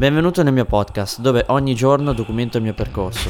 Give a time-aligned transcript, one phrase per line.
[0.00, 3.28] Benvenuto nel mio podcast dove ogni giorno documento il mio percorso.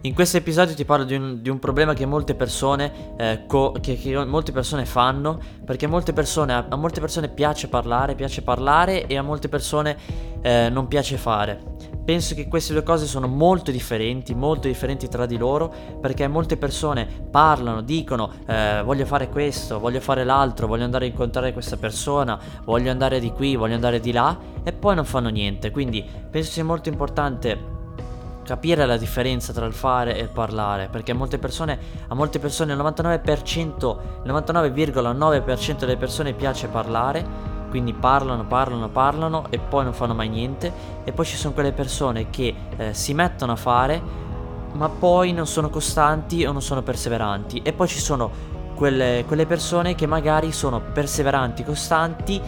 [0.00, 3.72] In questo episodio ti parlo di un, di un problema che molte persone, eh, co-
[3.78, 9.06] che, che molte persone fanno, perché molte persone, a, molte persone piace parlare, piace parlare
[9.06, 9.98] e a molte persone
[10.40, 11.73] eh, non piace fare.
[12.04, 16.58] Penso che queste due cose sono molto differenti, molto differenti tra di loro, perché molte
[16.58, 21.78] persone parlano, dicono eh, voglio fare questo, voglio fare l'altro, voglio andare a incontrare questa
[21.78, 25.70] persona, voglio andare di qui, voglio andare di là, e poi non fanno niente.
[25.70, 27.72] Quindi penso sia molto importante
[28.44, 32.74] capire la differenza tra il fare e il parlare, perché molte persone, a molte persone
[32.74, 39.94] il 99%, il 99,9% delle persone piace parlare quindi parlano, parlano, parlano e poi non
[39.94, 40.72] fanno mai niente.
[41.02, 44.00] E poi ci sono quelle persone che eh, si mettono a fare
[44.74, 47.62] ma poi non sono costanti o non sono perseveranti.
[47.64, 48.30] E poi ci sono
[48.76, 52.40] quelle, quelle persone che magari sono perseveranti, costanti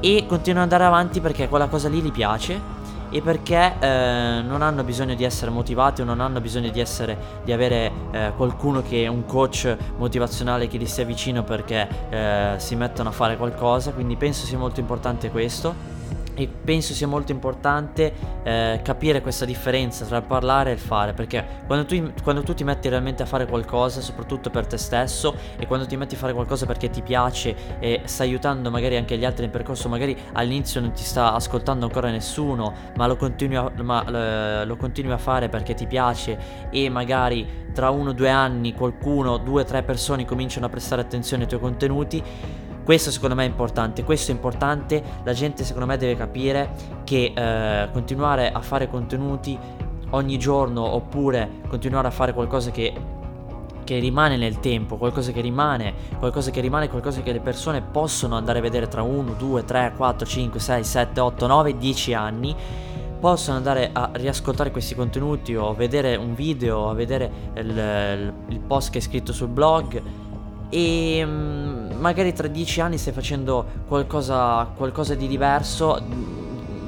[0.00, 2.71] e continuano ad andare avanti perché quella cosa lì gli piace
[3.12, 7.16] e perché eh, non hanno bisogno di essere motivati o non hanno bisogno di, essere,
[7.44, 12.54] di avere eh, qualcuno che è un coach motivazionale che gli stia vicino perché eh,
[12.56, 16.00] si mettono a fare qualcosa, quindi penso sia molto importante questo
[16.34, 21.12] e penso sia molto importante eh, capire questa differenza tra il parlare e il fare
[21.12, 25.34] perché quando tu, quando tu, ti metti realmente a fare qualcosa soprattutto per te stesso
[25.58, 29.16] e quando ti metti a fare qualcosa perché ti piace e stai aiutando magari anche
[29.16, 33.56] gli altri nel percorso magari all'inizio non ti sta ascoltando ancora nessuno ma lo continui
[33.56, 36.38] a, ma, lo, continui a fare perché ti piace
[36.70, 41.00] e magari tra uno o due anni qualcuno, due o tre persone cominciano a prestare
[41.00, 42.22] attenzione ai tuoi contenuti
[42.84, 46.70] questo secondo me è importante, questo è importante, la gente secondo me deve capire
[47.04, 49.58] che eh, continuare a fare contenuti
[50.10, 52.92] ogni giorno oppure continuare a fare qualcosa che,
[53.84, 58.36] che rimane nel tempo, qualcosa che rimane, qualcosa che rimane, qualcosa che le persone possono
[58.36, 62.56] andare a vedere tra 1, 2, 3, 4, 5, 6, 7, 8, 9, 10 anni
[63.22, 68.90] possono andare a riascoltare questi contenuti o vedere un video, a vedere il, il, post
[68.90, 70.02] che è scritto sul blog.
[70.68, 71.71] E mm,
[72.02, 76.02] magari tra dieci anni stai facendo qualcosa, qualcosa di diverso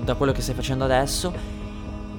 [0.03, 1.33] da quello che stai facendo adesso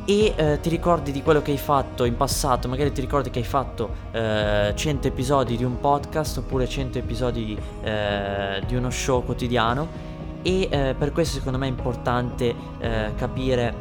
[0.06, 3.39] e eh, ti ricordi di quello che hai fatto in passato, magari ti ricordi che
[3.39, 9.23] hai fatto eh, 100 episodi di un podcast oppure 100 episodi eh, di uno show
[9.25, 13.73] quotidiano e eh, per questo secondo me è importante eh, capire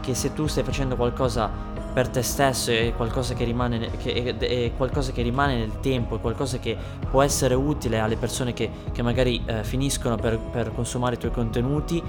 [0.00, 1.50] che se tu stai facendo qualcosa
[1.92, 6.20] per te stesso è qualcosa che rimane, che è, qualcosa che rimane nel tempo, è
[6.20, 6.76] qualcosa che
[7.10, 11.32] può essere utile alle persone che, che magari eh, finiscono per, per, consumare i tuoi
[11.32, 12.02] contenuti.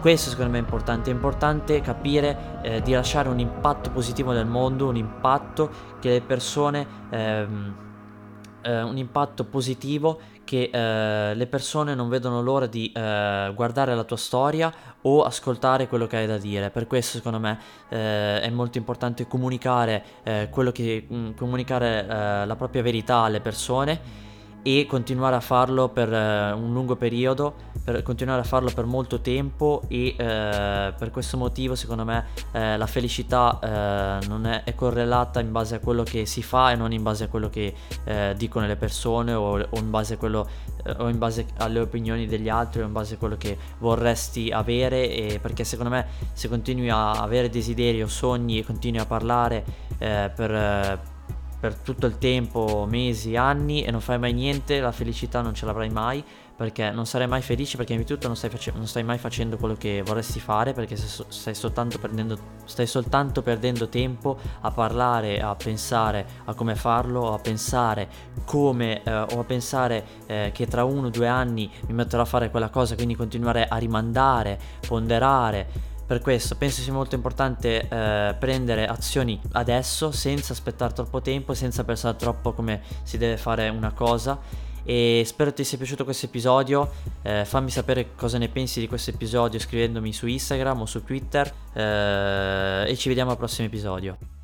[0.00, 4.46] Questo secondo me è importante, è importante capire eh, di lasciare un impatto positivo nel
[4.46, 5.70] mondo, un impatto
[6.00, 6.86] che le persone...
[7.10, 7.84] Ehm,
[8.66, 14.04] eh, un impatto positivo che eh, le persone non vedono l'ora di eh, guardare la
[14.04, 14.72] tua storia
[15.02, 16.70] o ascoltare quello che hai da dire.
[16.70, 22.46] Per questo secondo me eh, è molto importante comunicare, eh, che, mh, mm, comunicare eh,
[22.46, 24.24] la propria verità alle persone
[24.66, 27.54] e continuare a farlo per uh, un lungo periodo,
[27.84, 32.76] per continuare a farlo per molto tempo e uh, per questo motivo secondo me uh,
[32.76, 33.60] la felicità
[34.26, 37.24] non è, è, correlata in base a quello che si fa e non in base
[37.24, 37.74] a quello che
[38.36, 40.48] dicono le persone o, o, in base a quello
[40.98, 45.10] o in base alle opinioni degli altri o in base a quello che vorresti avere
[45.10, 49.64] e perché secondo me se continui a avere desideri o sogni e continui a parlare
[49.98, 51.14] per
[51.58, 55.66] per tutto il tempo, mesi, anni e non fai mai niente, la felicità non ce
[55.66, 56.24] l'avrai mai
[56.56, 59.18] perché non sarai mai felice perché in di tutto non stai, face- non stai, mai
[59.18, 65.40] facendo quello che vorresti fare perché stai soltanto, perdendo, stai soltanto perdendo tempo a parlare,
[65.40, 68.08] a pensare a come farlo, a pensare
[68.46, 72.26] come eh, o a pensare eh, che tra uno o due anni mi metterò a
[72.26, 78.36] fare quella cosa, quindi continuare a rimandare, ponderare per questo penso sia molto importante eh,
[78.38, 83.92] prendere azioni adesso senza aspettare troppo tempo, senza pensare troppo come si deve fare una
[83.92, 84.38] cosa.
[84.88, 86.88] E spero ti sia piaciuto questo episodio.
[87.22, 91.52] Eh, fammi sapere cosa ne pensi di questo episodio scrivendomi su Instagram o su Twitter.
[91.72, 94.35] Eh, e ci vediamo al prossimo episodio